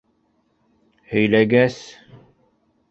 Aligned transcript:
Һөйләгәс... 1.11 1.81